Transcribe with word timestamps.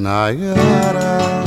Nayara, 0.00 1.44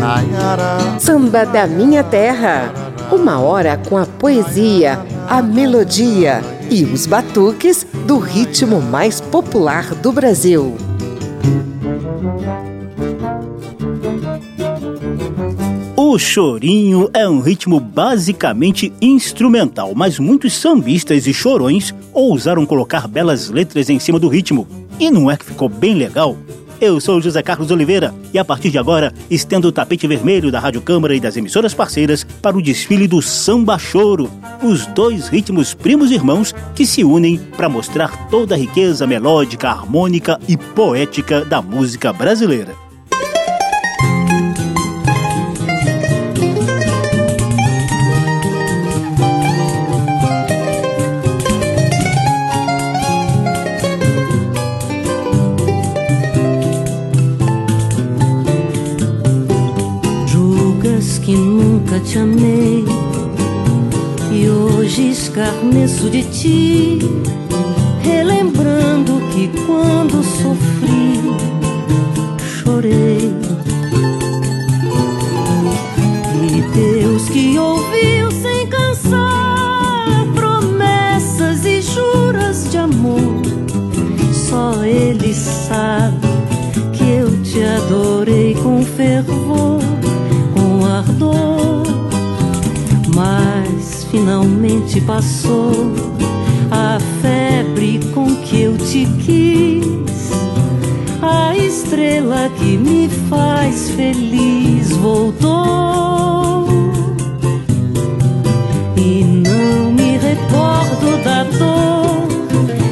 Nayara. 0.00 0.98
Samba 0.98 1.46
da 1.46 1.68
Minha 1.68 2.02
Terra. 2.02 2.72
Uma 3.12 3.38
hora 3.38 3.76
com 3.76 3.96
a 3.96 4.04
poesia, 4.04 4.98
a 5.28 5.40
melodia 5.40 6.40
e 6.68 6.82
os 6.82 7.06
batuques 7.06 7.86
do 8.04 8.18
ritmo 8.18 8.82
mais 8.82 9.20
popular 9.20 9.94
do 9.94 10.10
Brasil. 10.10 10.76
O 15.96 16.18
chorinho 16.18 17.08
é 17.14 17.28
um 17.28 17.38
ritmo 17.38 17.78
basicamente 17.78 18.92
instrumental, 19.00 19.92
mas 19.94 20.18
muitos 20.18 20.54
sambistas 20.54 21.28
e 21.28 21.32
chorões 21.32 21.94
ousaram 22.12 22.66
colocar 22.66 23.06
belas 23.06 23.48
letras 23.48 23.88
em 23.88 24.00
cima 24.00 24.18
do 24.18 24.26
ritmo. 24.26 24.66
E 24.98 25.08
não 25.08 25.30
é 25.30 25.36
que 25.36 25.44
ficou 25.44 25.68
bem 25.68 25.94
legal? 25.94 26.36
Eu 26.78 27.00
sou 27.00 27.22
José 27.22 27.42
Carlos 27.42 27.70
Oliveira 27.70 28.14
e 28.34 28.38
a 28.38 28.44
partir 28.44 28.70
de 28.70 28.76
agora 28.76 29.10
estendo 29.30 29.68
o 29.68 29.72
tapete 29.72 30.06
vermelho 30.06 30.52
da 30.52 30.60
Rádio 30.60 30.82
Câmara 30.82 31.14
e 31.14 31.20
das 31.20 31.34
emissoras 31.34 31.72
parceiras 31.72 32.22
para 32.42 32.56
o 32.56 32.62
desfile 32.62 33.08
do 33.08 33.22
Samba 33.22 33.78
Choro, 33.78 34.30
os 34.62 34.84
dois 34.88 35.28
ritmos 35.28 35.72
primos 35.72 36.10
irmãos 36.10 36.54
que 36.74 36.84
se 36.84 37.02
unem 37.02 37.38
para 37.56 37.70
mostrar 37.70 38.28
toda 38.28 38.54
a 38.54 38.58
riqueza 38.58 39.06
melódica, 39.06 39.70
harmônica 39.70 40.38
e 40.46 40.56
poética 40.56 41.46
da 41.46 41.62
música 41.62 42.12
brasileira. 42.12 42.85
Escarneço 65.36 66.08
de 66.08 66.22
ti, 66.22 66.98
passou 95.00 95.92
a 96.70 96.98
febre 97.20 98.00
com 98.14 98.34
que 98.36 98.62
eu 98.62 98.76
te 98.78 99.06
quis. 99.24 100.30
A 101.20 101.56
estrela 101.56 102.50
que 102.58 102.76
me 102.76 103.08
faz 103.28 103.90
feliz 103.90 104.90
voltou. 104.96 106.66
E 108.96 109.22
não 109.24 109.92
me 109.92 110.18
recordo 110.18 111.22
da 111.24 111.44
dor 111.44 112.28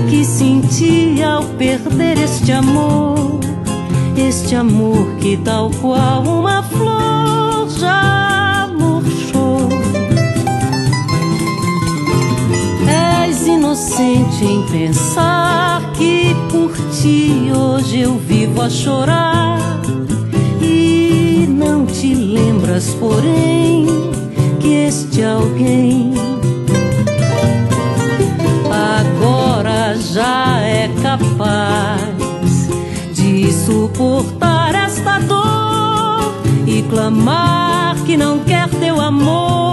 que 0.08 0.24
senti 0.24 1.22
ao 1.22 1.44
perder 1.44 2.18
este 2.18 2.52
amor. 2.52 3.40
Este 4.16 4.54
amor 4.54 5.06
que, 5.20 5.36
tal 5.38 5.70
qual 5.80 6.33
pensar 14.74 15.92
que 15.92 16.34
por 16.50 16.72
ti 16.90 17.48
hoje 17.54 18.00
eu 18.00 18.18
vivo 18.18 18.60
a 18.60 18.68
chorar. 18.68 19.60
E 20.60 21.46
não 21.48 21.86
te 21.86 22.12
lembras, 22.12 22.88
porém, 22.98 23.86
que 24.58 24.86
este 24.88 25.22
alguém 25.22 26.12
agora 28.68 29.96
já 29.96 30.58
é 30.62 30.90
capaz 31.00 32.00
de 33.12 33.52
suportar 33.52 34.74
esta 34.74 35.20
dor 35.20 36.34
e 36.66 36.82
clamar 36.82 37.94
que 38.04 38.16
não 38.16 38.40
quer 38.40 38.68
teu 38.70 39.00
amor 39.00 39.63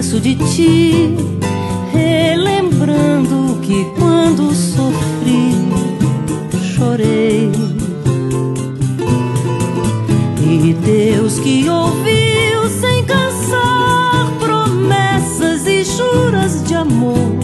escarneço 0.00 0.20
de 0.20 0.34
ti, 0.34 1.14
relembrando 1.92 3.60
que 3.60 3.84
quando 3.98 4.52
sofri, 4.54 5.52
chorei. 6.74 7.52
E 10.42 10.74
Deus 10.74 11.38
que 11.38 11.68
ouviu 11.68 12.68
sem 12.80 13.04
cansar 13.04 14.32
promessas 14.38 15.66
e 15.66 15.84
juras 15.84 16.64
de 16.64 16.74
amor, 16.74 17.36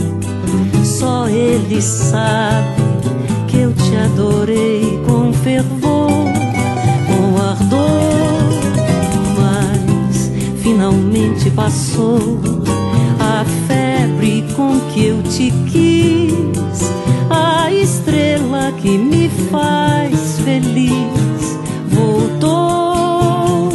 só 0.83 1.29
Ele 1.29 1.81
sabe 1.83 2.83
que 3.49 3.59
eu 3.59 3.73
te 3.75 3.97
adorei 3.97 4.99
com 5.07 5.33
fervor, 5.33 6.33
finalmente 10.77 11.51
passou 11.53 12.39
a 13.19 13.43
febre 13.67 14.45
com 14.55 14.79
que 14.93 15.07
eu 15.07 15.23
te 15.23 15.51
quis, 15.73 16.93
a 17.31 17.73
estrela 17.73 18.71
que 18.73 18.99
me 18.99 19.31
faz 19.51 20.39
feliz 20.41 21.59
voltou. 21.89 23.71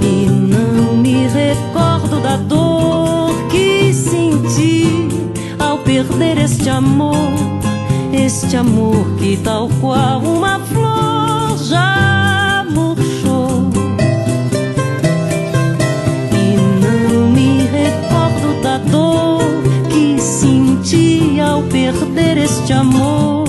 E 0.00 0.28
não 0.28 0.96
me 0.96 1.26
recordo 1.26 2.22
da 2.22 2.36
dor 2.36 3.34
que 3.50 3.92
senti 3.92 5.08
ao 5.58 5.78
perder 5.78 6.38
este 6.38 6.68
amor, 6.68 7.16
este 8.12 8.56
amor 8.56 9.04
que 9.18 9.36
tal 9.38 9.68
qual 9.80 10.20
uma 10.20 10.60
flor 10.60 11.58
já 11.64 12.45
perder 21.92 22.38
este 22.38 22.72
amor, 22.72 23.46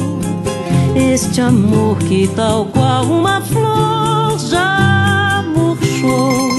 este 0.95 1.41
amor 1.41 1.97
que 1.97 2.27
tal 2.27 2.65
qual 2.67 3.05
uma 3.05 3.41
flor 3.41 4.37
já 4.39 5.43
murchou. 5.55 6.56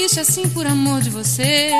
Triste 0.00 0.18
assim 0.20 0.48
por 0.48 0.66
amor 0.66 1.02
de 1.02 1.10
você. 1.10 1.70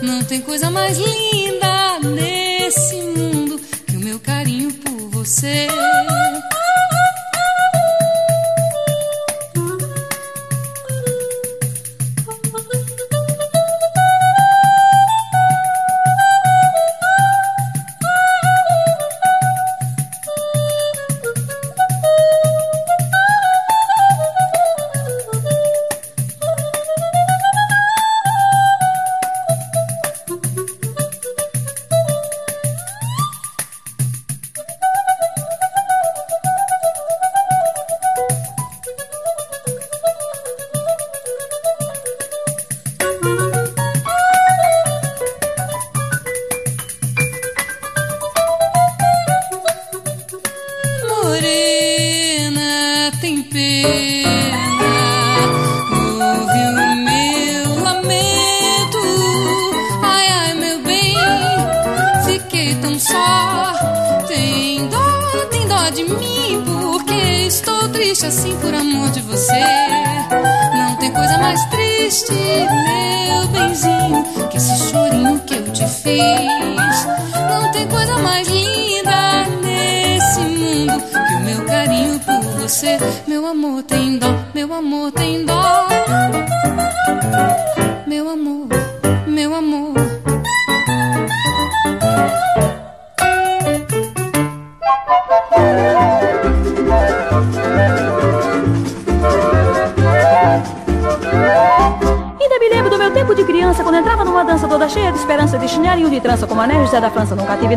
Não 0.00 0.24
tem 0.24 0.40
coisa 0.40 0.70
mais 0.70 0.96
linda 0.96 1.98
nesse 1.98 2.96
mundo 2.96 3.60
que 3.86 3.94
o 3.94 4.00
meu 4.00 4.18
carinho 4.18 4.72
por 4.72 5.10
você. 5.10 5.66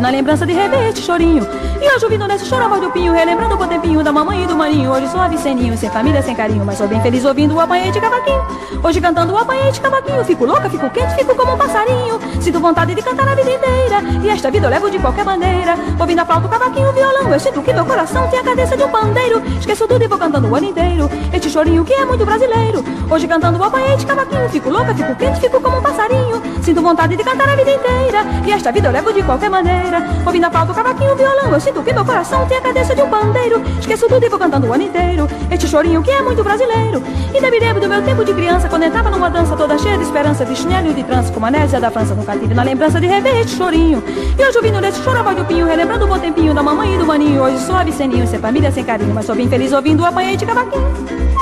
Na 0.00 0.10
lembrança 0.10 0.46
de 0.46 0.52
rebete, 0.52 1.00
chorinho. 1.00 1.46
E 1.80 1.88
hoje 1.88 2.04
ouvindo 2.04 2.26
nesse 2.26 2.46
choro 2.46 2.64
a 2.64 2.68
voz 2.68 2.80
do 2.80 2.90
pinho, 2.90 3.12
relembrando 3.12 3.54
o 3.54 3.58
bom 3.58 3.66
tempinho 3.66 4.02
da 4.02 4.10
mamãe 4.10 4.42
e 4.42 4.46
do 4.46 4.56
maninho. 4.56 4.90
Hoje 4.90 5.08
sou 5.08 5.20
aviceninho, 5.20 5.76
sem 5.76 5.88
família, 5.90 6.20
sem 6.22 6.34
carinho, 6.34 6.64
mas 6.64 6.78
sou 6.78 6.88
bem 6.88 7.00
feliz 7.00 7.24
ouvindo 7.24 7.54
o 7.54 7.60
apanhei 7.60 7.92
de 7.92 8.00
cavaquinho. 8.00 8.44
Hoje 8.82 9.00
cantando 9.00 9.32
o 9.32 9.36
apanhei 9.36 9.70
de 9.70 9.80
cavaquinho, 9.80 10.24
fico 10.24 10.44
louca, 10.44 10.68
fico 10.68 10.90
quente, 10.90 11.14
fico 11.14 11.34
como 11.34 11.54
um 11.54 11.58
passarinho. 11.58 12.18
Sinto 12.40 12.58
vontade 12.58 12.94
de 12.94 13.02
cantar 13.02 13.28
a 13.28 13.34
vida 13.34 13.50
inteira, 13.50 14.02
e 14.22 14.28
esta 14.30 14.50
vida 14.50 14.66
eu 14.66 14.70
levo 14.70 14.90
de 14.90 14.98
qualquer 14.98 15.24
maneira. 15.24 15.76
Ouvindo 15.98 16.20
a 16.20 16.24
flauta, 16.24 16.46
o 16.46 16.50
cavaquinho, 16.50 16.88
o 16.88 16.92
violão, 16.92 17.32
eu 17.32 17.38
sinto 17.38 17.62
que 17.62 17.72
meu 17.72 17.84
coração 17.84 18.26
tem 18.28 18.40
a 18.40 18.42
cadência 18.42 18.76
de 18.76 18.82
um 18.82 18.88
pandeiro. 18.88 19.42
Esqueço 19.58 19.86
tudo 19.86 20.02
e 20.02 20.08
vou 20.08 20.18
cantando 20.18 20.48
o 20.48 20.54
ano 20.54 20.66
inteiro, 20.66 21.08
este 21.32 21.50
chorinho 21.50 21.84
que 21.84 21.92
é 21.92 22.04
muito 22.04 22.24
brasileiro. 22.24 22.82
Hoje 23.10 23.28
cantando 23.28 23.58
o 23.58 23.64
apanhei 23.64 23.96
de 23.96 24.06
cavaquinho, 24.06 24.48
fico 24.48 24.70
louca, 24.70 24.94
fico 24.94 25.14
fico 25.40 25.60
como 25.60 25.78
um 25.78 25.82
passarinho. 25.82 26.42
Sinto 26.62 26.82
vontade 26.82 27.16
de 27.16 27.24
cantar 27.24 27.48
a 27.48 27.56
vida 27.56 27.70
inteira, 27.70 28.24
e 28.46 28.52
esta 28.52 28.70
vida 28.70 28.88
eu 28.88 28.92
levo 28.92 29.12
de 29.12 29.22
qualquer 29.22 29.50
maneira. 29.50 30.02
Ouvindo 30.24 30.44
a 30.44 30.50
flauta, 30.50 30.72
o 30.72 30.74
cavaquinho, 30.74 31.12
o 31.12 31.16
violão, 31.16 31.52
eu 31.52 31.60
sinto 31.60 31.82
que 31.82 31.92
meu 31.92 32.04
coração 32.04 32.46
tem 32.46 32.58
a 32.58 32.60
cadência 32.60 32.94
de 32.94 33.02
um 33.02 33.08
pandeiro. 33.08 33.62
Esqueço 33.80 34.08
tudo 34.08 34.24
e 34.24 34.28
vou 34.28 34.38
cantando 34.38 34.66
o 34.66 34.72
ano 34.72 34.84
inteiro, 34.84 35.28
este 35.50 35.66
chorinho 35.66 36.02
que 36.02 36.10
é 36.10 36.22
muito 36.22 36.42
brasileiro. 36.42 37.02
E 37.34 37.40
me 37.40 37.58
lembro 37.58 37.80
do 37.80 37.88
meu 37.88 38.02
tempo 38.02 38.24
de 38.24 38.32
criança, 38.32 38.68
quando 38.68 38.84
entrava 38.84 39.10
numa 39.10 39.28
dança 39.28 39.56
toda 39.56 39.76
cheia 39.78 39.96
de 39.96 40.04
esperança, 40.04 40.44
de 40.44 40.54
chinelo 40.54 40.90
e 40.90 40.94
de 40.94 41.02
trança, 41.02 41.32
como 41.32 41.46
a 41.46 41.50
Nésia 41.50 41.80
da 41.80 41.90
França, 41.90 42.14
nunca 42.14 42.36
tive 42.36 42.54
na 42.54 42.62
lembrança 42.62 43.00
de 43.00 43.06
rever 43.06 43.36
este 43.38 43.56
chorinho. 43.56 44.02
E 44.38 44.42
hoje 44.42 44.56
ouvindo 44.56 44.80
nesse 44.80 45.02
choro 45.02 45.18
a 45.18 45.22
voz 45.22 45.36
do 45.36 45.44
pinho, 45.44 45.66
relembrando 45.66 46.04
o 46.04 46.08
bom 46.08 46.18
tempinho 46.18 46.54
da 46.54 46.62
mamãe 46.62 46.94
e 46.94 46.98
do 46.98 47.06
maninho. 47.06 47.42
Hoje 47.42 47.58
sou 47.58 47.74
aviceninho, 47.74 48.26
sem 48.26 48.38
família, 48.38 48.70
sem 48.70 48.84
carinho, 48.84 49.14
mas 49.14 49.26
sou 49.26 49.34
bem 49.34 49.48
feliz 49.48 49.72
ouvindo 49.72 50.02
o 50.02 50.06
apanhei 50.06 50.36
de 50.36 50.46
cavaquinho. 50.46 51.39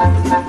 Thank 0.00 0.42
you. 0.42 0.47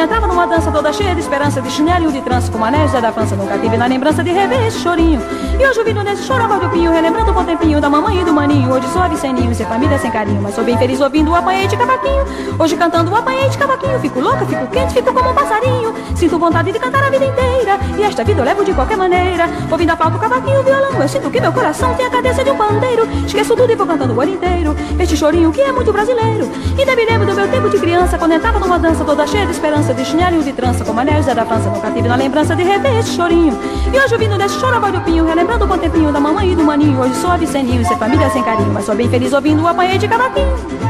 Quando 0.00 0.12
entrava 0.12 0.26
numa 0.26 0.46
dança 0.46 0.70
toda 0.72 0.90
cheia 0.94 1.14
de 1.14 1.20
esperança, 1.20 1.60
de 1.60 1.70
chinelo 1.70 2.08
e 2.08 2.12
de 2.12 2.22
trança, 2.22 2.50
com 2.50 2.64
anéis 2.64 2.90
da 2.92 3.12
França, 3.12 3.36
nunca 3.36 3.58
tive 3.58 3.76
na 3.76 3.84
lembrança 3.84 4.24
de 4.24 4.30
rever 4.30 4.66
esse 4.66 4.78
chorinho. 4.78 5.20
E 5.58 5.66
hoje 5.66 5.78
ouvindo 5.78 6.02
nesse 6.02 6.22
choro 6.22 6.42
a 6.42 6.58
do 6.58 6.70
pinho, 6.70 6.90
relembrando 6.90 7.30
o 7.30 7.34
bom 7.34 7.44
tempinho 7.44 7.82
da 7.82 7.90
mamãe 7.90 8.18
e 8.18 8.24
do 8.24 8.32
maninho. 8.32 8.72
Hoje 8.72 8.88
sou 8.88 9.02
aviceninho, 9.02 9.54
sem 9.54 9.66
família, 9.66 9.98
sem 9.98 10.10
carinho, 10.10 10.40
mas 10.40 10.54
sou 10.54 10.64
bem 10.64 10.78
feliz 10.78 11.02
ouvindo 11.02 11.30
o 11.30 11.34
apanhei 11.34 11.66
de 11.66 11.76
cavaquinho. 11.76 12.24
Hoje 12.58 12.76
cantando 12.78 13.10
o 13.10 13.14
apanhei 13.14 13.46
de 13.50 13.58
cavaquinho, 13.58 14.00
fico 14.00 14.20
louca, 14.20 14.46
fico 14.46 14.66
quente, 14.68 14.94
fico 14.94 15.12
como 15.12 15.30
um 15.30 15.34
passarinho. 15.34 15.94
Sinto 16.16 16.38
vontade 16.38 16.72
de 16.72 16.78
cantar 16.78 17.04
a 17.04 17.10
vida 17.10 17.26
inteira, 17.26 17.78
e 17.98 18.02
esta 18.02 18.24
vida 18.24 18.40
eu 18.40 18.44
levo 18.44 18.64
de 18.64 18.72
qualquer 18.72 18.96
maneira. 18.96 19.50
Ouvindo 19.70 19.90
a 19.90 19.96
flauta, 19.96 20.16
o 20.16 20.20
cavaquinho, 20.20 20.60
o 20.60 20.62
violão, 20.62 20.92
eu 20.98 21.08
sinto 21.08 21.30
que 21.30 21.40
meu 21.42 21.52
coração 21.52 21.92
tem 21.94 22.06
a 22.06 22.10
cadência 22.10 22.42
de 22.42 22.50
um 22.50 22.56
pandeiro. 22.56 23.06
Esqueço 23.26 23.54
tudo 23.54 23.70
e 23.70 23.76
vou 23.76 23.86
cantando 23.86 24.14
o 24.14 24.20
ano 24.20 24.32
inteiro, 24.32 24.74
este 24.98 25.14
chorinho 25.14 25.52
que 25.52 25.60
é 25.60 25.70
muito 25.70 25.92
brasileiro. 25.92 26.50
E 26.78 26.96
me 26.96 27.04
lembro 27.04 27.26
do 27.26 27.34
meu 27.34 27.48
tempo 27.48 27.68
de 27.68 27.78
criança, 27.78 28.16
quando 28.16 28.32
entrava 28.32 28.58
numa 28.58 28.78
dança 28.78 29.04
toda 29.04 29.26
cheia 29.26 29.44
de 29.44 29.52
esperança, 29.52 29.89
de 29.94 30.04
chinelo 30.04 30.42
de 30.42 30.52
trança, 30.52 30.84
como 30.84 31.00
a 31.00 31.22
Zé 31.22 31.34
da 31.34 31.44
França, 31.44 31.70
nunca 31.70 31.90
tive 31.90 32.08
na 32.08 32.16
lembrança 32.16 32.54
de 32.54 32.62
rever 32.62 32.98
esse 32.98 33.10
chorinho. 33.10 33.58
E 33.92 33.98
hoje 33.98 34.14
ouvindo 34.14 34.38
desse 34.38 34.58
voz 34.58 34.92
do 34.92 35.00
pinho, 35.00 35.26
relembrando 35.26 35.64
o 35.64 35.68
bom 35.68 35.78
tempinho 35.78 36.12
da 36.12 36.20
mamãe 36.20 36.52
e 36.52 36.56
do 36.56 36.64
maninho. 36.64 37.00
Hoje 37.00 37.14
sou 37.16 37.30
aviceninho, 37.30 37.84
ser 37.84 37.96
família 37.96 38.30
sem 38.30 38.42
carinho, 38.42 38.72
mas 38.72 38.84
sou 38.84 38.94
bem 38.94 39.08
feliz 39.08 39.32
ouvindo 39.32 39.62
o 39.62 39.66
apanhei 39.66 39.98
de 39.98 40.06
cavaquinho. 40.08 40.89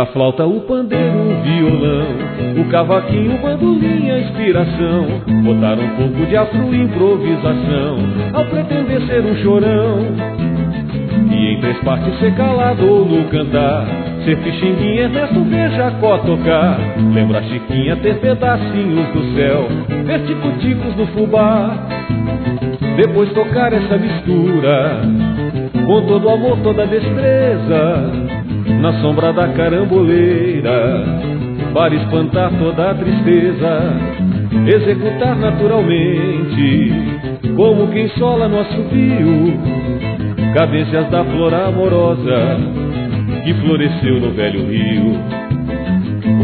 A 0.00 0.06
flauta, 0.06 0.46
o 0.46 0.60
pandeiro, 0.62 1.18
o 1.18 1.42
violão, 1.42 2.06
o 2.58 2.64
cavaquinho, 2.70 3.34
o 3.34 3.38
bandolim, 3.38 4.10
a 4.10 4.18
inspiração. 4.20 5.06
Botar 5.44 5.78
um 5.78 5.88
pouco 5.96 6.26
de 6.26 6.36
afro 6.36 6.74
improvisação, 6.74 7.98
ao 8.32 8.46
pretender 8.46 9.02
ser 9.02 9.24
um 9.24 9.36
chorão. 9.42 9.98
E 11.30 11.54
em 11.54 11.60
três 11.60 11.78
partes 11.80 12.18
ser 12.18 12.34
calado 12.34 12.86
ou 12.86 13.04
no 13.04 13.24
cantar, 13.28 13.86
ser 14.24 14.38
pixinguinha, 14.38 15.02
Ernesto 15.02 15.44
ver 15.44 15.70
Jacó 15.72 16.18
tocar. 16.18 16.78
Lembra 17.12 17.42
Chiquinha 17.42 17.96
ter 17.96 18.18
pedacinhos 18.20 19.06
do 19.08 19.34
céu, 19.34 19.68
ver 20.06 20.20
tico-ticos 20.24 20.96
no 20.96 21.06
fubá. 21.08 21.76
Depois 22.96 23.32
tocar 23.32 23.72
essa 23.72 23.96
mistura 23.96 25.00
com 25.86 26.02
todo 26.06 26.28
amor, 26.28 26.58
toda 26.62 26.86
destreza, 26.86 28.29
na 28.80 28.94
sombra 29.00 29.32
da 29.32 29.48
caramboleira, 29.48 31.04
para 31.74 31.94
espantar 31.94 32.50
toda 32.58 32.90
a 32.90 32.94
tristeza, 32.94 33.94
executar 34.66 35.36
naturalmente, 35.36 36.92
como 37.54 37.88
quem 37.88 38.08
sola 38.10 38.48
no 38.48 38.60
assobio, 38.60 39.54
cadências 40.54 41.10
da 41.10 41.24
flor 41.24 41.54
amorosa 41.54 42.56
que 43.44 43.54
floresceu 43.54 44.20
no 44.20 44.30
velho 44.30 44.66
rio. 44.66 45.18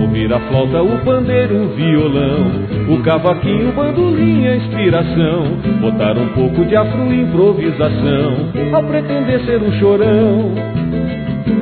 Ouvir 0.01 0.33
a 0.33 0.41
flauta, 0.41 0.83
o 0.83 0.99
pandeiro, 1.05 1.65
o 1.65 1.69
violão, 1.69 2.47
o 2.91 3.03
cavaquinho, 3.03 3.71
o 3.71 3.73
bandolim, 3.73 4.47
a 4.47 4.57
inspiração. 4.57 5.45
Botar 5.81 6.19
um 6.19 6.29
pouco 6.29 6.65
de 6.65 6.77
afro 6.77 7.13
improvisação, 7.13 8.53
ao 8.75 8.83
pretender 8.85 9.41
ser 9.45 9.63
um 9.63 9.73
chorão. 9.79 10.76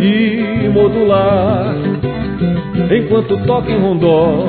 E 0.00 0.68
modular, 0.68 1.76
enquanto 2.90 3.36
toca 3.46 3.70
em 3.70 3.78
rondó, 3.78 4.46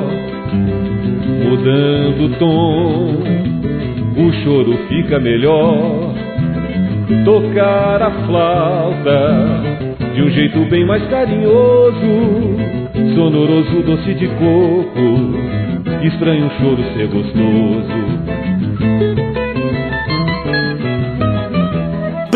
mudando 1.48 2.24
o 2.24 2.28
tom, 2.38 3.16
o 4.16 4.32
choro 4.42 4.78
fica 4.88 5.18
melhor. 5.18 6.14
Tocar 7.24 8.02
a 8.02 8.10
flauta 8.26 9.76
de 10.14 10.22
um 10.22 10.30
jeito 10.30 10.58
bem 10.70 10.84
mais 10.84 11.06
carinhoso 11.08 12.56
sonoroso 13.14 13.82
doce 13.82 14.14
de 14.14 14.28
coco, 14.28 16.04
estranho 16.04 16.50
choro 16.58 16.82
ser 16.94 17.06
gostoso. 17.08 18.35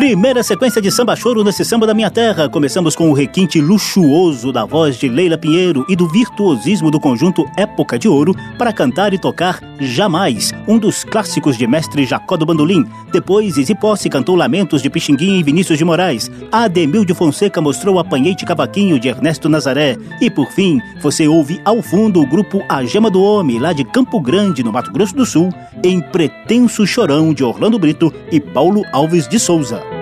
Primeira 0.01 0.43
sequência 0.43 0.81
de 0.81 0.91
samba 0.91 1.15
choro 1.15 1.45
nesse 1.45 1.63
samba 1.63 1.87
da 1.87 1.93
minha 1.93 2.11
terra. 2.11 2.49
Começamos 2.49 2.97
com 2.97 3.11
o 3.11 3.13
requinte 3.13 3.61
luxuoso 3.61 4.51
da 4.51 4.65
voz 4.65 4.97
de 4.97 5.11
Leila 5.11 5.37
Pinheiro 5.37 5.85
e 5.91 5.95
do 5.95 6.09
virtuosismo 6.09 6.91
do 6.91 6.99
conjunto 6.99 7.45
Época 7.55 7.99
de 7.99 8.09
Ouro 8.09 8.35
para 8.57 8.73
cantar 8.73 9.13
e 9.13 9.19
tocar 9.19 9.61
Jamais, 9.79 10.53
um 10.67 10.79
dos 10.79 11.05
clássicos 11.05 11.57
de 11.59 11.67
mestre 11.67 12.07
Jacó 12.07 12.39
do 12.39 12.47
Bandolim. 12.47 12.87
Depois, 13.13 13.59
Easy 13.59 13.75
Posse 13.75 14.09
cantou 14.09 14.37
Lamentos 14.37 14.81
de 14.81 14.89
Pixinguinha 14.89 15.39
e 15.39 15.43
Vinícius 15.43 15.77
de 15.77 15.85
Moraes. 15.85 16.31
Ademil 16.51 17.05
de 17.05 17.13
Fonseca 17.13 17.61
mostrou 17.61 17.99
Apanhete 17.99 18.47
Cavaquinho 18.47 18.99
de 18.99 19.09
Ernesto 19.09 19.51
Nazaré. 19.51 19.99
E 20.19 20.31
por 20.31 20.51
fim, 20.51 20.81
você 21.03 21.29
ouve 21.29 21.61
ao 21.63 21.83
fundo 21.83 22.23
o 22.23 22.27
grupo 22.27 22.65
A 22.71 22.83
Gema 22.85 23.11
do 23.11 23.23
Homem, 23.23 23.59
lá 23.59 23.75
de 23.75 23.85
Campo 23.85 24.19
Grande, 24.19 24.63
no 24.63 24.73
Mato 24.73 24.93
Grosso 24.93 25.15
do 25.15 25.27
Sul, 25.27 25.51
em 25.85 26.01
Pretenso 26.01 26.87
Chorão 26.87 27.35
de 27.35 27.45
Orlando 27.45 27.79
Brito 27.79 28.11
e 28.33 28.41
Paulo 28.41 28.83
Alves 28.93 29.29
de 29.29 29.39
Souza. 29.39 30.00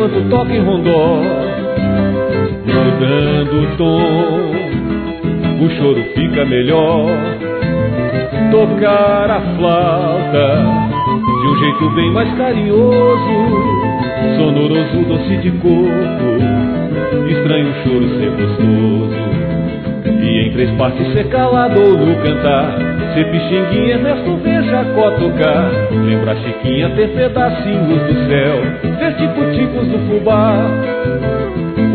Enquanto 0.00 0.30
toca 0.30 0.54
em 0.54 0.60
rondó, 0.60 1.20
mudando 2.64 3.62
o 3.62 3.76
tom, 3.76 4.50
o 5.62 5.70
choro 5.76 6.02
fica 6.14 6.44
melhor. 6.46 7.06
Tocar 8.50 9.30
a 9.30 9.40
flauta 9.56 10.64
de 11.14 11.48
um 11.48 11.58
jeito 11.58 11.90
bem 11.90 12.10
mais 12.12 12.32
carinhoso, 12.36 13.18
sonoroso 14.38 15.04
doce 15.06 15.36
de 15.36 15.50
coco, 15.52 15.88
estranho 17.28 17.74
choro 17.84 18.08
ser 18.18 18.30
gostoso. 18.30 19.59
Em 20.50 20.52
três 20.52 20.70
partes 20.72 21.12
ser 21.12 21.28
calado 21.28 21.80
ou 21.80 21.96
no 21.96 22.16
cantar. 22.16 22.76
Ser 23.14 23.24
pixinguinha, 23.30 23.94
Ernesto 23.94 24.36
ver 24.38 24.64
Jacó 24.64 25.10
tocar 25.12 25.70
Lembra 25.92 26.34
Chiquinha 26.36 26.90
ter 26.90 27.08
pedacinhos 27.10 28.02
do 28.02 28.14
céu. 28.26 28.56
Ver 28.98 29.14
tipo-tipos 29.16 29.86
do 29.86 29.98
fubá. 30.08 30.56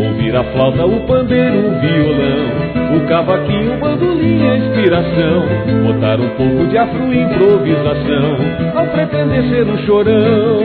Ouvir 0.08 0.34
a 0.34 0.44
flauta, 0.44 0.86
o 0.86 1.00
pandeiro, 1.06 1.68
o 1.68 1.80
violão. 1.80 2.96
O 2.96 3.06
cavaquinho, 3.06 3.74
o 3.74 3.78
bandolim, 3.78 4.48
a 4.48 4.56
inspiração. 4.56 5.42
Botar 5.86 6.18
um 6.18 6.28
pouco 6.30 6.66
de 6.70 6.78
afro 6.78 7.12
improvisação. 7.12 8.36
Ao 8.74 8.86
pretender 8.86 9.50
ser 9.50 9.66
um 9.66 9.78
chorão. 9.84 10.62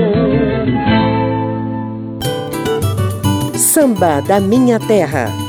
Samba 3.53 4.21
da 4.21 4.39
Minha 4.39 4.79
Terra 4.79 5.40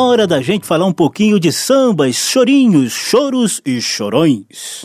Hora 0.00 0.28
da 0.28 0.40
gente 0.40 0.64
falar 0.64 0.86
um 0.86 0.92
pouquinho 0.92 1.40
de 1.40 1.50
sambas, 1.50 2.14
chorinhos, 2.14 2.92
choros 2.92 3.60
e 3.66 3.80
chorões. 3.80 4.84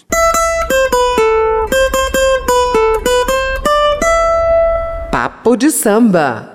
Papo 5.12 5.56
de 5.56 5.70
samba. 5.70 6.53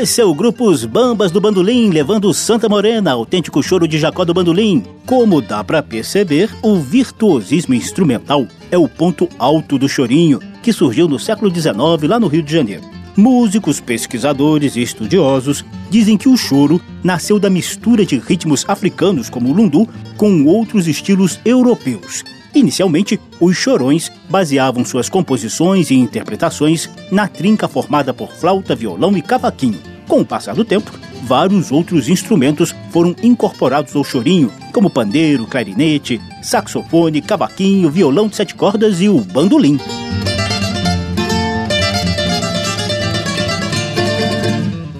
Esse 0.00 0.20
é 0.20 0.24
o 0.24 0.32
grupo 0.32 0.70
Os 0.70 0.84
Bambas 0.84 1.32
do 1.32 1.40
Bandolim, 1.40 1.90
levando 1.90 2.32
Santa 2.32 2.68
Morena, 2.68 3.10
autêntico 3.10 3.60
choro 3.60 3.88
de 3.88 3.98
Jacó 3.98 4.24
do 4.24 4.32
Bandolim. 4.32 4.84
Como 5.04 5.42
dá 5.42 5.64
para 5.64 5.82
perceber, 5.82 6.48
o 6.62 6.76
virtuosismo 6.76 7.74
instrumental 7.74 8.46
é 8.70 8.78
o 8.78 8.88
ponto 8.88 9.28
alto 9.40 9.76
do 9.76 9.88
chorinho, 9.88 10.38
que 10.62 10.72
surgiu 10.72 11.08
no 11.08 11.18
século 11.18 11.52
XIX 11.52 11.76
lá 12.04 12.20
no 12.20 12.28
Rio 12.28 12.44
de 12.44 12.52
Janeiro. 12.52 12.84
Músicos, 13.16 13.80
pesquisadores 13.80 14.76
e 14.76 14.82
estudiosos 14.82 15.64
dizem 15.90 16.16
que 16.16 16.28
o 16.28 16.36
choro 16.36 16.80
nasceu 17.02 17.40
da 17.40 17.50
mistura 17.50 18.06
de 18.06 18.20
ritmos 18.20 18.64
africanos 18.68 19.28
como 19.28 19.50
o 19.50 19.52
lundu 19.52 19.88
com 20.16 20.44
outros 20.44 20.86
estilos 20.86 21.40
europeus 21.44 22.22
Inicialmente, 22.58 23.20
os 23.38 23.56
chorões 23.56 24.10
baseavam 24.28 24.84
suas 24.84 25.08
composições 25.08 25.92
e 25.92 25.94
interpretações 25.94 26.90
na 27.08 27.28
trinca 27.28 27.68
formada 27.68 28.12
por 28.12 28.32
flauta, 28.32 28.74
violão 28.74 29.16
e 29.16 29.22
cavaquinho. 29.22 29.78
Com 30.08 30.22
o 30.22 30.26
passar 30.26 30.56
do 30.56 30.64
tempo, 30.64 30.90
vários 31.22 31.70
outros 31.70 32.08
instrumentos 32.08 32.74
foram 32.90 33.14
incorporados 33.22 33.94
ao 33.94 34.02
chorinho, 34.02 34.50
como 34.72 34.90
pandeiro, 34.90 35.46
clarinete, 35.46 36.20
saxofone, 36.42 37.22
cavaquinho, 37.22 37.90
violão 37.90 38.26
de 38.26 38.34
sete 38.34 38.56
cordas 38.56 39.00
e 39.00 39.08
o 39.08 39.20
bandolim. 39.20 39.78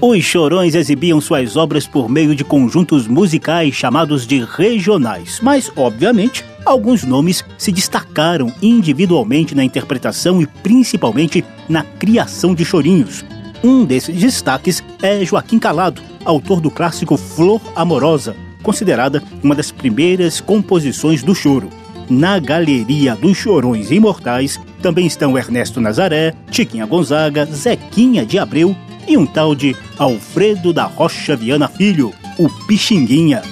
Os 0.00 0.22
chorões 0.22 0.76
exibiam 0.76 1.20
suas 1.20 1.56
obras 1.56 1.84
por 1.84 2.08
meio 2.08 2.32
de 2.32 2.44
conjuntos 2.44 3.08
musicais 3.08 3.74
chamados 3.74 4.28
de 4.28 4.44
regionais, 4.44 5.40
mas, 5.42 5.72
obviamente, 5.74 6.44
alguns 6.64 7.02
nomes 7.02 7.44
se 7.58 7.72
destacaram 7.72 8.52
individualmente 8.62 9.56
na 9.56 9.64
interpretação 9.64 10.40
e 10.40 10.46
principalmente 10.46 11.44
na 11.68 11.82
criação 11.82 12.54
de 12.54 12.64
chorinhos. 12.64 13.24
Um 13.62 13.84
desses 13.84 14.14
destaques 14.14 14.84
é 15.02 15.24
Joaquim 15.24 15.58
Calado, 15.58 16.00
autor 16.24 16.60
do 16.60 16.70
clássico 16.70 17.16
Flor 17.16 17.60
Amorosa, 17.74 18.36
considerada 18.62 19.20
uma 19.42 19.56
das 19.56 19.72
primeiras 19.72 20.40
composições 20.40 21.24
do 21.24 21.34
choro. 21.34 21.70
Na 22.08 22.38
galeria 22.38 23.16
dos 23.16 23.36
chorões 23.36 23.90
imortais 23.90 24.60
também 24.80 25.08
estão 25.08 25.36
Ernesto 25.36 25.80
Nazaré, 25.80 26.34
Chiquinha 26.52 26.86
Gonzaga, 26.86 27.44
Zequinha 27.46 28.24
de 28.24 28.38
Abreu 28.38 28.76
e 29.08 29.16
um 29.16 29.26
tal 29.26 29.54
de 29.54 29.74
Alfredo 29.98 30.72
da 30.72 30.84
Rocha 30.84 31.34
Viana 31.34 31.66
Filho, 31.66 32.12
o 32.38 32.48
Pixinguinha. 32.66 33.42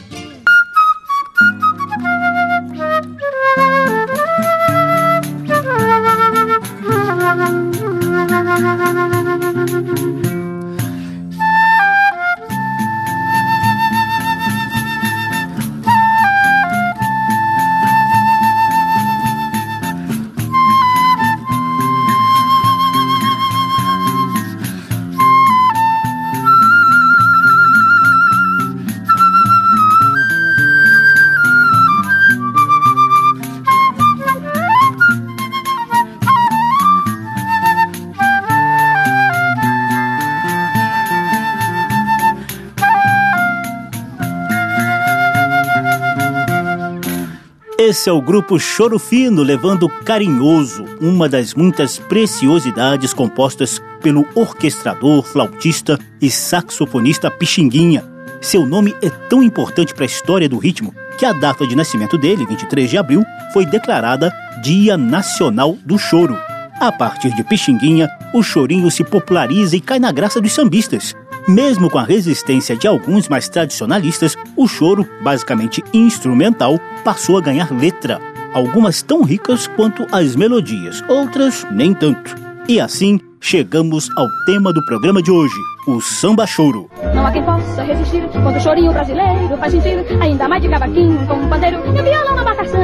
Esse 47.96 48.10
é 48.10 48.12
o 48.12 48.20
grupo 48.20 48.58
Choro 48.58 48.98
Fino 48.98 49.42
levando 49.42 49.88
Carinhoso, 49.88 50.84
uma 51.00 51.30
das 51.30 51.54
muitas 51.54 51.98
preciosidades 51.98 53.14
compostas 53.14 53.80
pelo 54.02 54.26
orquestrador, 54.34 55.22
flautista 55.22 55.98
e 56.20 56.30
saxofonista 56.30 57.30
Pixinguinha. 57.30 58.04
Seu 58.42 58.66
nome 58.66 58.94
é 59.00 59.08
tão 59.08 59.42
importante 59.42 59.94
para 59.94 60.04
a 60.04 60.06
história 60.06 60.46
do 60.46 60.58
ritmo 60.58 60.94
que 61.16 61.24
a 61.24 61.32
data 61.32 61.66
de 61.66 61.74
nascimento 61.74 62.18
dele, 62.18 62.44
23 62.44 62.90
de 62.90 62.98
abril, 62.98 63.24
foi 63.54 63.64
declarada 63.64 64.30
Dia 64.62 64.98
Nacional 64.98 65.78
do 65.82 65.98
Choro. 65.98 66.38
A 66.78 66.92
partir 66.92 67.34
de 67.34 67.42
Pixinguinha, 67.42 68.10
o 68.34 68.42
chorinho 68.42 68.90
se 68.90 69.04
populariza 69.04 69.74
e 69.74 69.80
cai 69.80 69.98
na 69.98 70.12
graça 70.12 70.38
dos 70.38 70.52
sambistas. 70.52 71.14
Mesmo 71.48 71.88
com 71.88 71.98
a 71.98 72.02
resistência 72.02 72.74
de 72.74 72.88
alguns 72.88 73.28
mais 73.28 73.48
tradicionalistas, 73.48 74.36
o 74.56 74.66
choro, 74.66 75.08
basicamente 75.22 75.80
instrumental, 75.94 76.76
passou 77.04 77.38
a 77.38 77.40
ganhar 77.40 77.70
letra, 77.72 78.20
algumas 78.52 79.00
tão 79.00 79.22
ricas 79.22 79.68
quanto 79.68 80.04
as 80.10 80.34
melodias, 80.34 81.04
outras 81.08 81.64
nem 81.70 81.94
tanto. 81.94 82.34
E 82.68 82.80
assim 82.80 83.20
chegamos 83.40 84.08
ao 84.16 84.26
tema 84.44 84.72
do 84.72 84.84
programa 84.86 85.22
de 85.22 85.30
hoje, 85.30 85.54
o 85.86 86.00
samba 86.00 86.48
choro. 86.48 86.90
Não 87.14 87.24
há 87.24 87.30
quem 87.30 87.44
possa 87.44 87.84
resistir 87.84 88.26
quando 88.42 88.56
o 88.56 88.60
chorinho 88.60 88.92
brasileiro 88.92 89.56
faz 89.56 89.72
sentir 89.72 90.04
ainda 90.20 90.48
mais 90.48 90.60
de 90.60 90.68
cavaquinho 90.68 91.26
com 91.28 91.34
um 91.34 91.48
pandeiro 91.48 91.80
e 91.86 91.90
um 91.90 92.02
violão 92.02 92.34
na 92.34 92.42
marcação. 92.42 92.80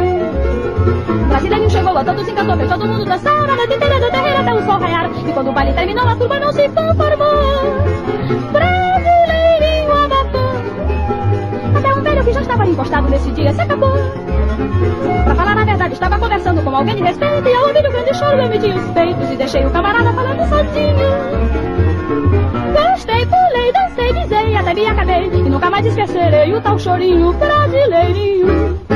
Brasileiro 1.29 1.69
chegou 1.69 1.99
a 1.99 2.05
todos 2.05 2.29
encantou, 2.29 2.57
fez 2.57 2.71
todo 2.71 2.87
mundo 2.87 3.05
dançar 3.07 3.51
a 3.51 3.57
noite 3.57 3.75
inteira 3.75 3.99
do 3.99 4.11
terreiro 4.13 4.41
até 4.41 4.55
o 4.55 4.65
sol 4.65 4.79
raiar. 4.79 5.11
E 5.29 5.33
quando 5.33 5.51
o 5.51 5.53
baile 5.53 5.73
terminou, 5.73 6.07
a 6.07 6.15
turma 6.15 6.39
não 6.39 6.53
se 6.53 6.69
conformou. 6.69 8.42
Que 12.25 12.33
já 12.33 12.41
estava 12.41 12.67
encostado 12.67 13.09
nesse 13.09 13.31
dia 13.33 13.53
se 13.53 13.61
acabou. 13.61 13.93
Pra 15.25 15.35
falar 15.35 15.59
a 15.59 15.65
verdade, 15.65 15.95
estava 15.95 16.19
conversando 16.19 16.63
com 16.63 16.75
alguém 16.75 16.97
de 16.97 17.03
respeito 17.03 17.49
E 17.49 17.55
ao 17.55 17.69
ouvir 17.69 17.87
o 17.87 17.93
grande 17.93 18.15
choro 18.15 18.37
eu 18.37 18.49
medi 18.49 18.71
os 18.71 18.91
peitos 18.91 19.31
E 19.31 19.37
deixei 19.37 19.65
o 19.65 19.71
camarada 19.71 20.13
falando 20.13 20.49
sozinho 20.49 20.97
Gostei, 22.73 23.27
pulei, 23.27 23.73
dancei, 23.73 24.13
dizei, 24.21 24.57
até 24.57 24.75
me 24.75 24.87
acabei 24.87 25.27
E 25.27 25.43
nunca 25.43 25.71
mais 25.71 25.87
esquecerei 25.87 26.55
o 26.55 26.61
tal 26.61 26.79
chorinho 26.79 27.33
brasileirinho 27.33 28.92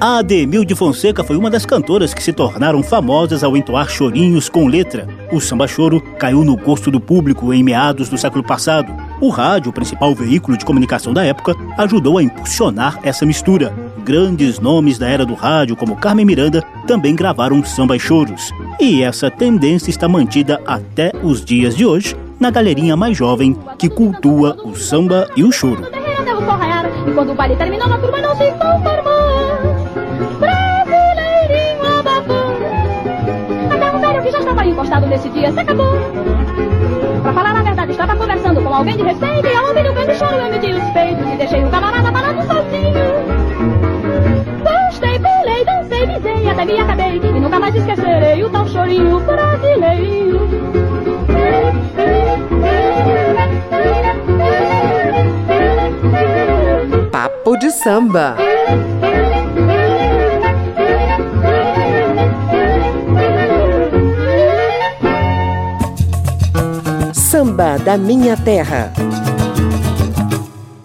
A 0.00 0.18
Ademil 0.20 0.64
de 0.64 0.74
Fonseca 0.74 1.22
foi 1.22 1.36
uma 1.36 1.50
das 1.50 1.66
cantoras 1.66 2.14
que 2.14 2.22
se 2.22 2.32
tornaram 2.32 2.82
famosas 2.82 3.44
ao 3.44 3.54
entoar 3.54 3.88
chorinhos 3.90 4.48
com 4.48 4.66
letra. 4.66 5.06
O 5.30 5.40
samba 5.40 5.68
choro 5.68 6.00
caiu 6.18 6.42
no 6.42 6.56
gosto 6.56 6.90
do 6.90 6.98
público 6.98 7.52
em 7.52 7.62
meados 7.62 8.08
do 8.08 8.16
século 8.16 8.42
passado. 8.42 8.90
O 9.20 9.28
rádio, 9.28 9.68
o 9.68 9.72
principal 9.74 10.14
veículo 10.14 10.56
de 10.56 10.64
comunicação 10.64 11.12
da 11.12 11.22
época, 11.22 11.54
ajudou 11.76 12.16
a 12.16 12.22
impulsionar 12.22 12.98
essa 13.02 13.26
mistura. 13.26 13.74
Grandes 14.02 14.58
nomes 14.58 14.96
da 14.96 15.06
era 15.06 15.26
do 15.26 15.34
rádio, 15.34 15.76
como 15.76 15.96
Carmen 15.96 16.24
Miranda, 16.24 16.64
também 16.86 17.14
gravaram 17.14 17.62
samba 17.62 17.94
e 17.94 18.00
choros. 18.00 18.50
E 18.80 19.02
essa 19.02 19.30
tendência 19.30 19.90
está 19.90 20.08
mantida 20.08 20.62
até 20.66 21.12
os 21.22 21.44
dias 21.44 21.76
de 21.76 21.84
hoje 21.84 22.16
na 22.40 22.50
galerinha 22.50 22.96
mais 22.96 23.16
jovem 23.16 23.54
que 23.78 23.88
cultua 23.88 24.56
o 24.64 24.74
samba 24.74 25.28
e 25.36 25.44
o 25.44 25.52
choro. 25.52 25.84
E. 25.84 26.72
Gostei, 45.64 46.06
dizei, 46.06 46.48
até 46.48 46.64
me 46.64 46.80
acabei. 46.80 47.16
E 47.16 47.40
nunca 47.40 47.60
mais 47.60 47.74
esquecerei 47.74 48.42
o 48.42 48.50
tal 48.50 48.66
chorinho 48.66 49.20
brasileiro. 49.20 50.40
Papo 57.10 57.56
de 57.56 57.70
samba. 57.70 58.36
Samba 67.12 67.78
da 67.78 67.96
minha 67.96 68.36
terra. 68.36 68.92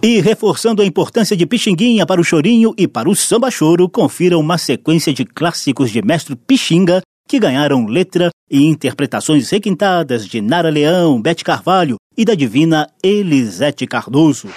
E 0.02 0.22
reforçando 0.22 0.82
a 0.82 0.86
importância 0.86 1.36
de 1.36 1.46
Pixinguinha 1.48 2.06
para 2.06 2.22
o 2.22 2.24
chorinho 2.24 2.74
e 2.78 2.88
para 2.88 3.10
o 3.10 3.16
samba 3.16 3.50
choro, 3.50 3.90
confira 3.90 4.38
uma 4.38 4.58
sequência 4.58 5.12
de 5.12 5.26
clássicos 5.26 5.90
de 5.90 6.02
mestre 6.04 6.36
Pixinga 6.36 7.02
que 7.28 7.40
ganharam 7.40 7.86
letra 7.86 8.30
e 8.50 8.66
interpretações 8.66 9.50
requintadas 9.50 10.26
de 10.26 10.42
Nara 10.42 10.70
Leão, 10.70 11.22
Bete 11.22 11.44
Carvalho 11.44 11.98
e 12.18 12.24
da 12.24 12.36
divina 12.36 12.90
Elisete 13.04 13.88
Cardoso. 13.88 14.48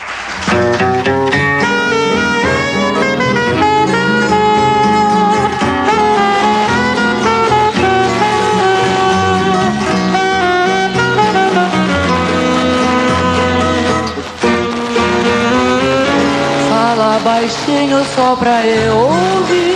Fala 16.68 17.18
baixinho 17.20 18.04
só 18.14 18.36
pra 18.36 18.66
eu 18.66 18.96
ouvir 18.96 19.67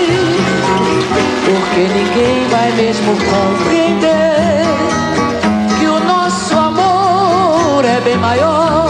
Porque 1.52 1.80
ninguém 1.80 2.48
vai 2.48 2.72
mesmo 2.72 3.12
compreender 3.14 4.64
Que 5.78 5.86
o 5.86 6.00
nosso 6.00 6.56
amor 6.56 7.84
é 7.84 8.00
bem 8.00 8.16
maior 8.16 8.88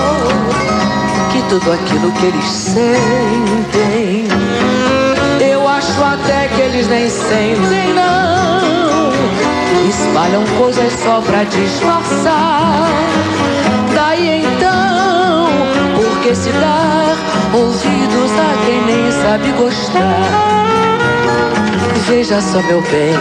Que 1.32 1.42
tudo 1.48 1.72
aquilo 1.72 2.12
que 2.12 2.26
eles 2.26 2.44
sentem. 2.44 4.28
Eu 5.40 5.66
acho 5.66 6.04
até 6.04 6.46
que 6.48 6.60
eles 6.60 6.86
nem 6.86 7.10
sentem 7.10 7.94
não. 7.94 9.10
Espalham 9.88 10.44
coisas 10.56 10.92
só 11.02 11.20
pra 11.20 11.42
disfarçar. 11.44 12.88
Daí 13.94 14.44
então, 14.44 15.48
por 15.96 16.20
que 16.20 16.34
se 16.34 16.52
dar 16.52 17.16
ouvidos 17.52 18.30
a 18.38 18.64
quem 18.64 18.82
nem 18.82 19.10
sabe 19.10 19.50
gostar? 19.52 20.91
Veja 22.08 22.40
só, 22.40 22.60
meu 22.62 22.80
bem, 22.82 23.14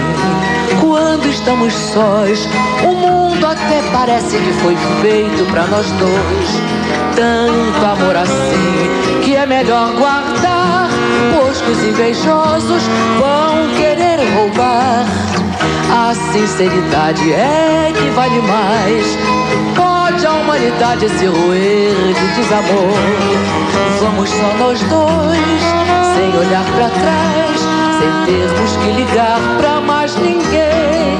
quando 0.79 1.25
estamos 1.27 1.73
sós, 1.73 2.47
o 2.83 2.95
mundo 2.95 3.45
até 3.45 3.81
parece 3.93 4.37
que 4.37 4.53
foi 4.53 4.75
feito 5.01 5.45
pra 5.51 5.65
nós 5.67 5.85
dois. 5.91 6.49
Tanto 7.15 7.85
amor 7.85 8.15
assim, 8.15 9.21
que 9.23 9.35
é 9.35 9.45
melhor 9.45 9.91
guardar, 9.93 10.89
pois 11.33 11.61
que 11.61 11.71
os 11.71 11.83
invejosos 11.83 12.83
vão 13.19 13.69
querer 13.77 14.19
roubar. 14.35 15.05
A 15.93 16.13
sinceridade 16.31 17.31
é 17.33 17.91
que 17.95 18.09
vale 18.09 18.41
mais. 18.41 19.17
Pode 19.75 20.25
a 20.25 20.31
humanidade 20.31 21.07
se 21.09 21.25
roer 21.27 22.13
de 22.13 22.27
desamor. 22.35 22.97
Vamos 24.01 24.29
só 24.29 24.53
nós 24.59 24.79
dois, 24.81 25.61
sem 26.15 26.29
olhar 26.39 26.65
pra 26.75 26.89
trás, 26.89 27.50
sem 28.01 28.25
termos 28.25 28.75
que 28.77 28.91
ligar 28.93 29.39
pra 29.59 29.79
mais 29.81 30.15
ninguém. 30.15 31.19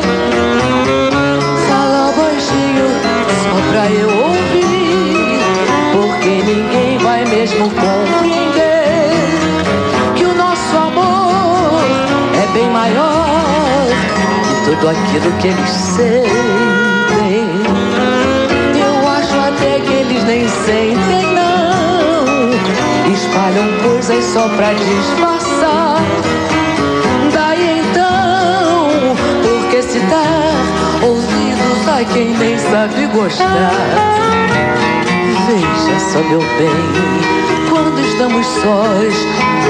Fala 1.70 2.12
baixinho, 2.18 2.88
só 3.44 3.56
pra 3.70 3.86
eu 3.92 4.10
ouvir, 4.26 5.40
porque 5.92 6.32
ninguém 6.44 6.98
vai 6.98 7.24
mesmo 7.26 7.70
compreender 7.70 9.12
que 10.16 10.26
o 10.26 10.34
nosso 10.34 10.78
amor 10.78 11.84
é 12.42 12.48
bem 12.54 12.70
maior 12.72 13.88
que 14.48 14.72
tudo 14.72 14.90
aquilo 14.90 15.32
que 15.38 15.48
eles 15.50 15.70
sentem. 15.70 17.48
Eu 18.76 19.08
acho 19.08 19.38
até 19.40 19.80
que 19.82 19.94
eles 19.94 20.24
nem 20.24 20.48
sentem, 20.48 21.26
não. 21.36 23.14
Espalham 23.14 23.68
coisas 23.84 24.24
só 24.26 24.50
pra 24.50 24.74
disfarçar. 24.74 25.81
Quem 32.14 32.30
nem 32.38 32.58
sabe 32.58 33.06
gostar? 33.08 33.72
Veja 35.48 36.00
só, 36.00 36.20
meu 36.20 36.40
bem, 36.40 37.70
quando 37.70 38.00
estamos 38.00 38.46
sós, 38.46 39.16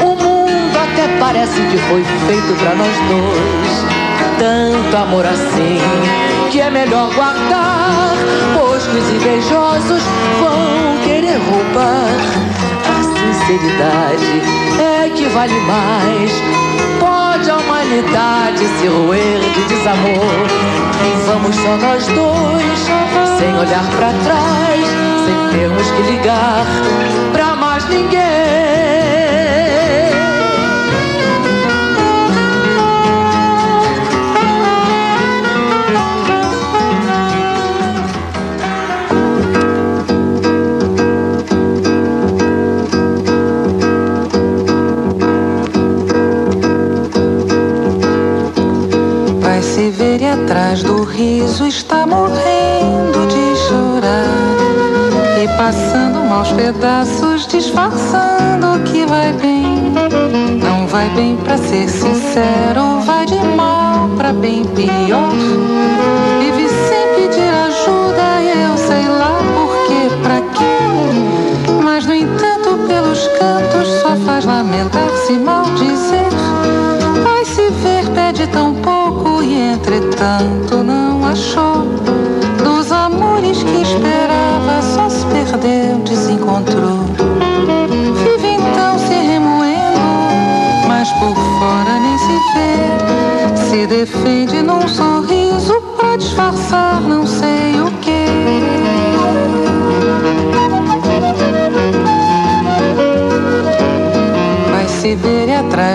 o 0.01 0.15
mundo 0.15 0.77
até 0.77 1.07
parece 1.19 1.61
que 1.61 1.77
foi 1.77 2.03
feito 2.27 2.53
pra 2.59 2.75
nós 2.75 2.95
dois. 3.09 3.85
Tanto 4.39 4.97
amor 4.97 5.25
assim, 5.25 5.77
que 6.51 6.61
é 6.61 6.69
melhor 6.69 7.13
guardar, 7.13 8.13
pois 8.55 8.87
os 8.87 9.09
invejosos 9.09 10.01
vão 10.39 10.97
querer 11.03 11.37
roubar. 11.49 12.09
A 12.89 13.03
sinceridade 13.03 14.41
é 14.79 15.09
que 15.09 15.25
vale 15.29 15.59
mais. 15.61 16.31
Pode 16.99 17.49
a 17.49 17.57
humanidade 17.57 18.65
se 18.79 18.87
roer 18.87 19.30
de 19.61 19.75
desamor. 19.75 20.47
Vamos 21.27 21.55
só 21.55 21.77
nós 21.77 22.05
dois, 22.07 22.79
sem 23.37 23.53
olhar 23.57 23.85
para 23.97 24.13
trás, 24.23 24.87
sem 25.25 25.59
termos 25.59 25.91
que 25.91 26.01
ligar 26.03 26.65
pra 27.31 27.55
mais 27.55 27.87
ninguém. 27.87 28.60
Do 51.41 51.47
riso 51.47 51.65
está 51.65 52.05
morrendo 52.05 53.25
de 53.27 53.55
chorar 53.67 54.27
e 55.41 55.47
passando 55.57 56.23
maus 56.29 56.51
pedaços, 56.51 57.47
disfarçando 57.47 58.79
que 58.85 59.05
vai 59.07 59.33
bem. 59.33 59.91
Não 60.63 60.87
vai 60.87 61.09
bem 61.09 61.35
pra 61.37 61.57
ser 61.57 61.89
sincero, 61.89 63.01
vai 63.05 63.25
de 63.25 63.39
mal 63.55 64.09
pra 64.17 64.31
bem 64.33 64.63
pior. 64.65 65.31
Vive 66.39 66.67
sem 66.67 67.15
pedir 67.15 67.49
ajuda, 67.49 68.41
eu 68.43 68.77
sei 68.77 69.07
lá 69.07 69.39
por 69.53 69.87
que, 69.87 70.15
pra 70.21 70.41
quê. 70.41 71.73
Mas 71.83 72.05
no 72.05 72.13
entanto, 72.13 72.77
pelos 72.87 73.27
cantos, 73.39 73.87
só 74.01 74.15
faz 74.25 74.45
lamentar-se 74.45 75.33
mal 75.33 75.63
dizer. 75.75 76.29
Vai 77.23 77.45
se 77.45 77.69
ver, 77.81 78.07
pede 78.13 78.45
tão 78.47 78.75
pouco 78.75 79.00
entretanto 79.81 80.83
não 80.83 81.25
achou. 81.25 81.85
Dos 82.63 82.91
amores 82.91 83.63
que 83.63 83.81
esperava, 83.81 84.81
só 84.81 85.09
se 85.09 85.25
perdeu, 85.25 85.97
desencontrou. 85.99 86.99
Vive 88.23 88.47
então 88.47 88.99
se 88.99 89.13
remoendo, 89.13 89.99
mas 90.87 91.09
por 91.13 91.35
fora 91.35 91.99
nem 91.99 92.17
se 92.17 92.37
vê. 92.53 93.69
Se 93.69 93.87
defende 93.87 94.61
num 94.61 94.87
sorriso 94.87 95.81
pra 95.97 96.15
disfarçar 96.15 96.90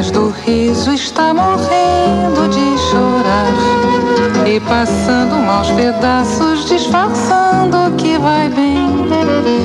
atrás 0.07 0.11
do 0.11 0.31
riso 0.31 0.93
está 0.93 1.33
morrendo 1.35 2.49
de 2.49 2.79
chorar 2.91 4.47
e 4.47 4.61
passando 4.61 5.37
maus 5.45 5.71
pedaços, 5.71 6.67
disfarçando 6.67 7.95
que 7.97 8.19
vai 8.19 8.49
bem. 8.49 8.87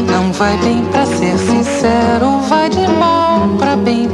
Não 0.10 0.32
vai 0.32 0.58
bem 0.58 0.84
pra 0.86 1.06
ser 1.06 1.38
sincero, 1.38 2.40
vai 2.50 2.70
de 2.70 2.88
mal 2.88 3.48
pra 3.58 3.76
bem 3.76 4.08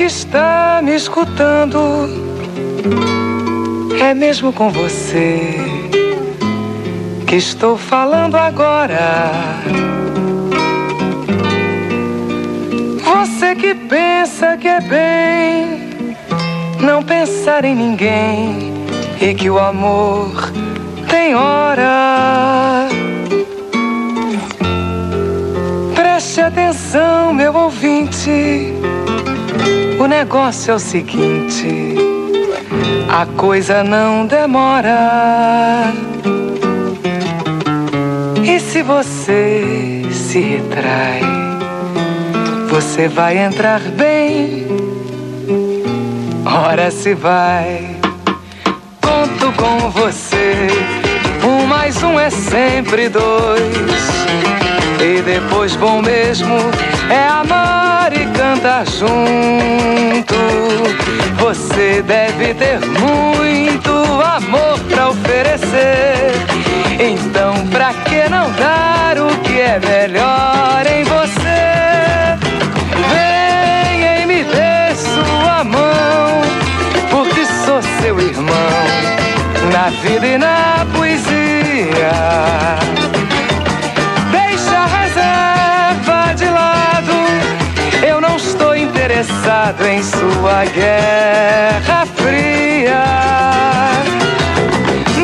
que 0.00 0.04
está 0.04 0.80
me 0.82 0.94
escutando, 0.94 1.78
é 4.00 4.14
mesmo 4.14 4.50
com 4.50 4.70
você 4.70 5.58
que 7.26 7.36
estou 7.36 7.76
falando 7.76 8.34
agora. 8.34 8.98
Você 13.04 13.54
que 13.54 13.74
pensa 13.74 14.56
que 14.56 14.68
é 14.68 14.80
bem 14.80 16.16
não 16.80 17.02
pensar 17.02 17.66
em 17.66 17.74
ninguém 17.74 18.72
e 19.20 19.34
que 19.34 19.50
o 19.50 19.58
amor 19.58 20.50
tem 21.10 21.34
hora. 21.34 22.88
Preste 25.94 26.40
atenção, 26.40 27.34
meu 27.34 27.54
ouvinte. 27.54 28.79
O 29.98 30.06
negócio 30.06 30.72
é 30.72 30.74
o 30.74 30.78
seguinte: 30.78 31.94
a 33.08 33.26
coisa 33.26 33.84
não 33.84 34.26
demora. 34.26 35.92
E 38.42 38.58
se 38.60 38.82
você 38.82 40.02
se 40.10 40.40
retrai, 40.40 41.20
você 42.68 43.08
vai 43.08 43.38
entrar 43.38 43.80
bem. 43.80 44.66
Ora 46.46 46.90
se 46.90 47.14
vai, 47.14 47.96
conto 49.00 49.52
com 49.56 49.90
você. 49.90 50.68
Um 51.44 51.66
mais 51.66 52.02
um 52.02 52.18
é 52.18 52.30
sempre 52.30 53.08
dois. 53.08 53.60
E 55.00 55.22
depois 55.22 55.74
bom 55.76 56.00
mesmo 56.02 56.56
é 57.10 57.26
amar 57.26 58.12
e 58.12 58.24
cantar 58.26 58.86
junto. 58.86 60.34
Você 61.38 62.02
deve 62.02 62.54
ter 62.54 62.78
muito 62.80 63.90
amor 64.22 64.78
pra 64.88 65.08
oferecer. 65.10 66.32
Então, 66.98 67.66
pra 67.68 67.92
que 67.92 68.28
não 68.28 68.50
dar 68.52 69.18
o 69.18 69.36
que 69.38 69.60
é 69.60 69.80
melhor 69.80 70.86
em 70.86 71.02
você? 71.04 72.38
Venha 73.10 74.22
e 74.22 74.26
me 74.26 74.44
dê 74.44 74.94
sua 74.94 75.64
mão, 75.64 76.42
porque 77.10 77.44
sou 77.64 77.82
seu 78.00 78.20
irmão, 78.20 78.54
na 79.72 79.90
vida 80.02 80.26
e 80.26 80.38
na 80.38 80.86
poesia. 80.92 80.99
Em 89.78 90.02
sua 90.02 90.64
guerra 90.64 92.04
fria. 92.16 93.04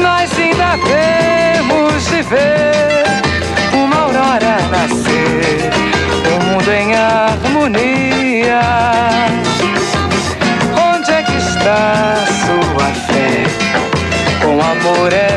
Nós 0.00 0.30
ainda 0.38 0.78
temos 0.87 2.06
de 2.06 2.22
ver 2.22 3.04
uma 3.72 4.02
aurora 4.02 4.59
nascer, 4.70 5.70
o 6.30 6.44
mundo 6.44 6.72
em 6.72 6.94
harmonia. 6.94 8.61
Onde 10.94 11.11
é 11.11 11.22
que 11.22 11.37
está 11.37 12.24
sua 12.46 12.87
fé? 13.06 13.44
Com 14.42 14.61
amor 14.62 15.12
é 15.12 15.36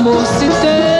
amor 0.00 0.24
se 0.24 0.48
tem 0.62 0.99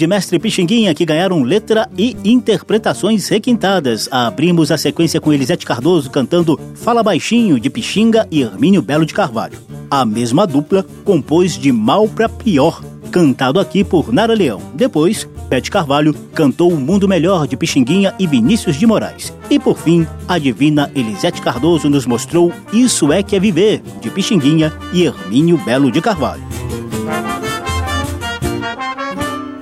de 0.00 0.06
Mestre 0.06 0.38
Pixinguinha 0.38 0.94
que 0.94 1.04
ganharam 1.04 1.42
letra 1.42 1.86
e 1.98 2.16
interpretações 2.24 3.28
requintadas. 3.28 4.08
Abrimos 4.10 4.72
a 4.72 4.78
sequência 4.78 5.20
com 5.20 5.30
Elisete 5.30 5.66
Cardoso 5.66 6.10
cantando 6.10 6.58
Fala 6.74 7.02
Baixinho 7.02 7.60
de 7.60 7.68
Pixinga 7.68 8.26
e 8.30 8.40
Hermínio 8.40 8.80
Belo 8.80 9.04
de 9.04 9.12
Carvalho. 9.12 9.58
A 9.90 10.06
mesma 10.06 10.46
dupla 10.46 10.86
compôs 11.04 11.52
de 11.52 11.70
Mal 11.70 12.08
pra 12.08 12.30
Pior, 12.30 12.82
cantado 13.12 13.60
aqui 13.60 13.84
por 13.84 14.10
Nara 14.10 14.32
Leão. 14.32 14.62
Depois, 14.72 15.28
Pete 15.50 15.70
Carvalho 15.70 16.14
cantou 16.32 16.72
O 16.72 16.80
Mundo 16.80 17.06
Melhor 17.06 17.46
de 17.46 17.54
Pixinguinha 17.54 18.14
e 18.18 18.26
Vinícius 18.26 18.76
de 18.76 18.86
Moraes. 18.86 19.34
E 19.50 19.58
por 19.58 19.76
fim, 19.76 20.06
a 20.26 20.38
divina 20.38 20.90
Elisete 20.94 21.42
Cardoso 21.42 21.90
nos 21.90 22.06
mostrou 22.06 22.50
Isso 22.72 23.12
é 23.12 23.22
que 23.22 23.36
é 23.36 23.38
Viver, 23.38 23.82
de 24.00 24.08
Pixinguinha 24.08 24.72
e 24.94 25.04
Hermínio 25.04 25.58
Belo 25.58 25.92
de 25.92 26.00
Carvalho. 26.00 26.59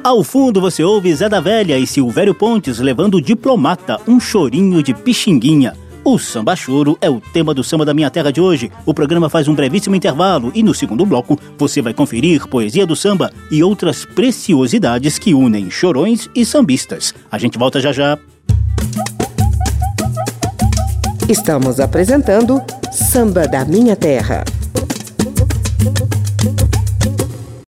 Ao 0.02 0.22
fundo 0.22 0.60
você 0.60 0.82
ouve 0.82 1.14
Zé 1.14 1.28
da 1.28 1.40
Velha 1.40 1.78
e 1.78 1.86
Silvério 1.86 2.34
Pontes 2.34 2.78
levando 2.78 3.20
Diplomata, 3.20 4.00
um 4.06 4.20
chorinho 4.20 4.82
de 4.82 4.94
pixinguinha. 4.94 5.74
O 6.04 6.18
samba 6.18 6.54
choro 6.56 6.96
é 7.00 7.10
o 7.10 7.20
tema 7.20 7.52
do 7.52 7.64
samba 7.64 7.84
da 7.84 7.92
minha 7.92 8.08
terra 8.08 8.30
de 8.30 8.40
hoje. 8.40 8.70
O 8.86 8.94
programa 8.94 9.28
faz 9.28 9.48
um 9.48 9.54
brevíssimo 9.54 9.96
intervalo 9.96 10.52
e 10.54 10.62
no 10.62 10.72
segundo 10.72 11.04
bloco 11.04 11.38
você 11.58 11.82
vai 11.82 11.92
conferir 11.92 12.46
poesia 12.46 12.86
do 12.86 12.96
samba 12.96 13.30
e 13.50 13.62
outras 13.62 14.04
preciosidades 14.04 15.18
que 15.18 15.34
unem 15.34 15.68
chorões 15.68 16.30
e 16.34 16.46
sambistas. 16.46 17.12
A 17.30 17.36
gente 17.36 17.58
volta 17.58 17.80
já 17.80 17.92
já. 17.92 18.18
Estamos 21.28 21.80
apresentando 21.80 22.62
Samba 22.90 23.46
da 23.46 23.64
Minha 23.64 23.94
Terra. 23.94 24.44